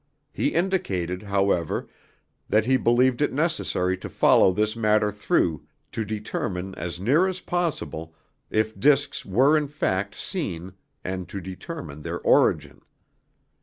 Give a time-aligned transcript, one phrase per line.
[0.33, 1.87] He indicated, however,
[2.49, 7.39] that he believed it necessary to follow this matter through to determine as near as
[7.41, 8.15] possible
[8.49, 12.81] if discs were in fact seen and to determine their origin.